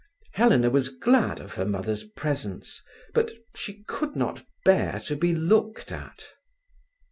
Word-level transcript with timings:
Helena 0.33 0.71
was 0.71 0.89
glad 0.89 1.39
of 1.39 1.53
her 1.53 1.65
mother's 1.67 2.03
presence, 2.05 2.81
but 3.13 3.29
she 3.55 3.83
could 3.87 4.15
not 4.15 4.43
bear 4.65 4.99
to 5.01 5.15
be 5.15 5.35
looked 5.35 5.91
at. 5.91 6.27